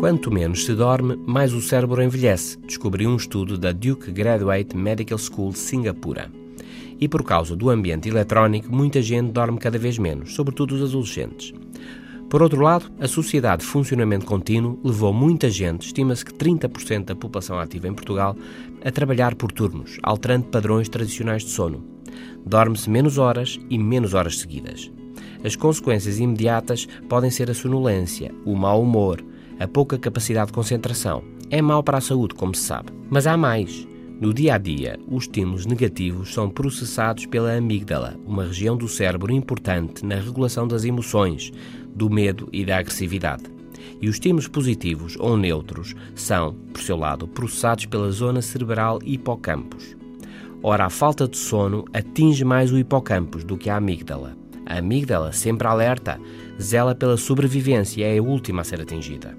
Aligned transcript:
Quanto 0.00 0.32
menos 0.32 0.64
se 0.64 0.72
dorme, 0.72 1.14
mais 1.26 1.52
o 1.52 1.60
cérebro 1.60 2.02
envelhece, 2.02 2.58
descobriu 2.60 3.10
um 3.10 3.16
estudo 3.16 3.58
da 3.58 3.70
Duke 3.70 4.10
Graduate 4.10 4.74
Medical 4.74 5.18
School 5.18 5.52
Singapura. 5.52 6.32
E 6.98 7.06
por 7.06 7.22
causa 7.22 7.54
do 7.54 7.68
ambiente 7.68 8.08
eletrónico, 8.08 8.74
muita 8.74 9.02
gente 9.02 9.30
dorme 9.30 9.58
cada 9.58 9.76
vez 9.78 9.98
menos, 9.98 10.34
sobretudo 10.34 10.74
os 10.74 10.88
adolescentes. 10.88 11.52
Por 12.30 12.40
outro 12.40 12.62
lado, 12.62 12.90
a 12.98 13.06
sociedade 13.06 13.60
de 13.60 13.68
funcionamento 13.68 14.24
contínuo 14.24 14.80
levou 14.82 15.12
muita 15.12 15.50
gente, 15.50 15.88
estima-se 15.88 16.24
que 16.24 16.32
30% 16.32 17.04
da 17.04 17.14
população 17.14 17.58
ativa 17.58 17.86
em 17.86 17.92
Portugal, 17.92 18.34
a 18.82 18.90
trabalhar 18.90 19.34
por 19.34 19.52
turnos, 19.52 19.98
alterando 20.02 20.46
padrões 20.46 20.88
tradicionais 20.88 21.44
de 21.44 21.50
sono. 21.50 21.84
Dorme-se 22.46 22.88
menos 22.88 23.18
horas 23.18 23.60
e 23.68 23.76
menos 23.76 24.14
horas 24.14 24.38
seguidas. 24.38 24.90
As 25.44 25.56
consequências 25.56 26.18
imediatas 26.18 26.88
podem 27.06 27.30
ser 27.30 27.50
a 27.50 27.54
sonolência, 27.54 28.34
o 28.46 28.56
mau 28.56 28.82
humor, 28.82 29.22
a 29.60 29.68
pouca 29.68 29.98
capacidade 29.98 30.46
de 30.46 30.54
concentração. 30.54 31.22
É 31.50 31.60
mau 31.60 31.82
para 31.82 31.98
a 31.98 32.00
saúde, 32.00 32.34
como 32.34 32.54
se 32.54 32.62
sabe. 32.62 32.90
Mas 33.10 33.26
há 33.26 33.36
mais. 33.36 33.86
No 34.20 34.34
dia 34.34 34.54
a 34.54 34.58
dia, 34.58 34.98
os 35.08 35.24
estímulos 35.24 35.66
negativos 35.66 36.32
são 36.32 36.48
processados 36.48 37.26
pela 37.26 37.54
amígdala, 37.54 38.18
uma 38.26 38.44
região 38.44 38.76
do 38.76 38.88
cérebro 38.88 39.32
importante 39.32 40.04
na 40.04 40.16
regulação 40.16 40.66
das 40.66 40.84
emoções, 40.84 41.52
do 41.94 42.10
medo 42.10 42.48
e 42.52 42.64
da 42.64 42.78
agressividade. 42.78 43.44
E 44.00 44.08
os 44.08 44.16
estímulos 44.16 44.48
positivos 44.48 45.16
ou 45.18 45.36
neutros 45.36 45.94
são, 46.14 46.54
por 46.72 46.82
seu 46.82 46.96
lado, 46.96 47.28
processados 47.28 47.86
pela 47.86 48.10
zona 48.10 48.40
cerebral 48.42 48.98
hipocampus. 49.04 49.96
Ora, 50.62 50.86
a 50.86 50.90
falta 50.90 51.26
de 51.26 51.38
sono 51.38 51.84
atinge 51.92 52.44
mais 52.44 52.70
o 52.70 52.78
hipocampus 52.78 53.44
do 53.44 53.56
que 53.56 53.70
a 53.70 53.76
amígdala. 53.76 54.36
A 54.66 54.78
amígdala, 54.78 55.32
sempre 55.32 55.66
alerta, 55.66 56.20
zela 56.60 56.94
pela 56.94 57.16
sobrevivência 57.16 58.00
e 58.00 58.04
é 58.04 58.18
a 58.18 58.22
última 58.22 58.60
a 58.60 58.64
ser 58.64 58.80
atingida. 58.80 59.36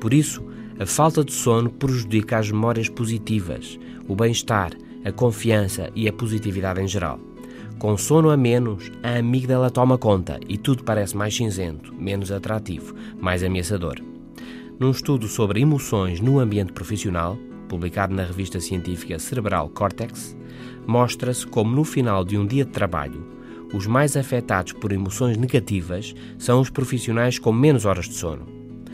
Por 0.00 0.14
isso, 0.14 0.42
a 0.78 0.86
falta 0.86 1.22
de 1.22 1.32
sono 1.32 1.70
prejudica 1.70 2.38
as 2.38 2.50
memórias 2.50 2.88
positivas, 2.88 3.78
o 4.08 4.16
bem-estar, 4.16 4.72
a 5.04 5.12
confiança 5.12 5.90
e 5.94 6.08
a 6.08 6.12
positividade 6.12 6.80
em 6.80 6.88
geral. 6.88 7.20
Com 7.78 7.96
sono 7.96 8.30
a 8.30 8.36
menos, 8.36 8.90
a 9.02 9.18
amígdala 9.18 9.70
toma 9.70 9.96
conta 9.96 10.38
e 10.48 10.58
tudo 10.58 10.84
parece 10.84 11.16
mais 11.16 11.34
cinzento, 11.34 11.94
menos 11.94 12.30
atrativo, 12.30 12.94
mais 13.20 13.42
ameaçador. 13.42 13.96
Num 14.78 14.90
estudo 14.90 15.28
sobre 15.28 15.60
emoções 15.60 16.20
no 16.20 16.38
ambiente 16.38 16.72
profissional, 16.72 17.38
publicado 17.68 18.14
na 18.14 18.24
revista 18.24 18.58
científica 18.60 19.18
Cerebral 19.18 19.68
Cortex, 19.68 20.36
mostra-se 20.86 21.46
como 21.46 21.74
no 21.74 21.84
final 21.84 22.24
de 22.24 22.36
um 22.36 22.46
dia 22.46 22.64
de 22.64 22.70
trabalho, 22.70 23.24
os 23.72 23.86
mais 23.86 24.16
afetados 24.16 24.72
por 24.72 24.92
emoções 24.92 25.36
negativas 25.36 26.14
são 26.38 26.60
os 26.60 26.70
profissionais 26.70 27.38
com 27.38 27.52
menos 27.52 27.84
horas 27.84 28.08
de 28.08 28.14
sono. 28.14 28.46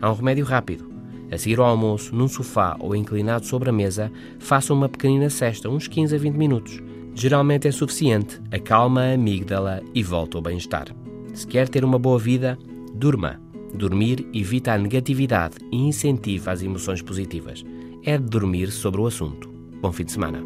Há 0.00 0.10
um 0.10 0.14
remédio 0.14 0.44
rápido. 0.44 0.87
A 1.30 1.36
seguir 1.36 1.58
ao 1.58 1.66
almoço, 1.66 2.14
num 2.14 2.28
sofá 2.28 2.76
ou 2.78 2.96
inclinado 2.96 3.46
sobre 3.46 3.68
a 3.68 3.72
mesa, 3.72 4.10
faça 4.38 4.72
uma 4.72 4.88
pequenina 4.88 5.28
cesta, 5.28 5.68
uns 5.68 5.86
15 5.86 6.14
a 6.14 6.18
20 6.18 6.34
minutos. 6.34 6.80
Geralmente 7.14 7.66
é 7.66 7.72
suficiente, 7.72 8.40
acalma 8.50 9.02
a 9.02 9.12
amígdala 9.14 9.82
e 9.94 10.02
volta 10.02 10.38
ao 10.38 10.42
bem-estar. 10.42 10.86
Se 11.34 11.46
quer 11.46 11.68
ter 11.68 11.84
uma 11.84 11.98
boa 11.98 12.18
vida, 12.18 12.58
durma. 12.94 13.40
Dormir 13.74 14.26
evita 14.32 14.72
a 14.72 14.78
negatividade 14.78 15.56
e 15.70 15.76
incentiva 15.76 16.52
as 16.52 16.62
emoções 16.62 17.02
positivas. 17.02 17.64
É 18.04 18.16
de 18.16 18.24
dormir 18.24 18.70
sobre 18.70 19.00
o 19.00 19.06
assunto. 19.06 19.48
Bom 19.82 19.92
fim 19.92 20.04
de 20.04 20.12
semana. 20.12 20.42